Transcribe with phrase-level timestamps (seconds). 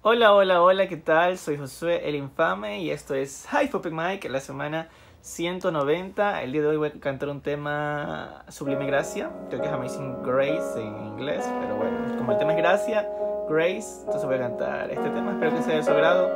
[0.00, 1.38] Hola, hola, hola, ¿qué tal?
[1.38, 4.88] Soy Josué el Infame y esto es Hi Poppy Mike, la semana
[5.22, 6.40] 190.
[6.44, 10.22] El día de hoy voy a cantar un tema Sublime Gracia, creo que es Amazing
[10.22, 13.08] Grace en inglés, pero bueno, como el tema es Gracia,
[13.48, 16.28] Grace, entonces voy a cantar este tema, espero que sea de su agrado.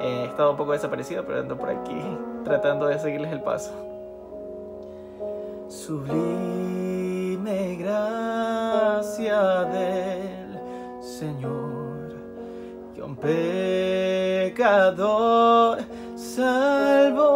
[0.00, 2.00] Eh, he estado un poco desaparecido, pero ando por aquí
[2.44, 3.72] tratando de seguirles el paso.
[5.68, 6.14] Sublime
[7.80, 11.81] gracia del Señor
[13.04, 14.62] un pecador
[16.16, 17.32] salvo.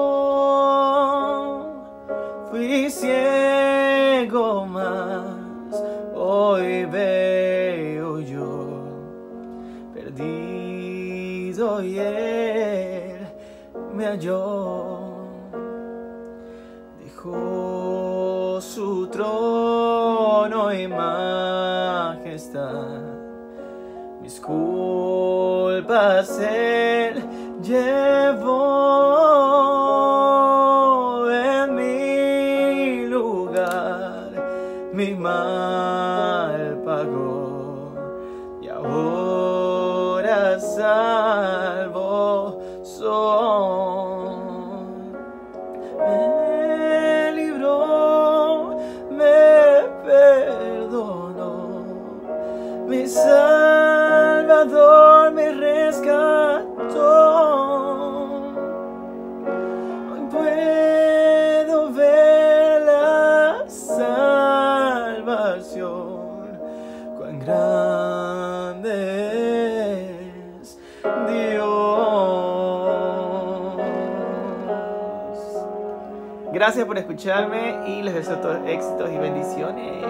[2.50, 5.82] Fui ciego más,
[6.14, 8.84] hoy veo yo,
[9.92, 13.26] perdido y él
[13.92, 15.00] me halló.
[17.02, 21.96] Dejó su trono y majestad
[24.20, 27.22] mis culpas Él
[27.62, 28.76] llevó
[31.30, 34.30] en mi lugar,
[34.92, 37.94] mi mal pagó
[38.60, 44.36] y ahora salvo soy.
[45.98, 48.76] Me libró,
[49.10, 51.84] me perdonó,
[52.86, 53.06] mi
[67.46, 68.82] grande
[71.28, 71.66] Dios.
[76.52, 80.04] Gracias por escucharme y les deseo todos éxitos y bendiciones.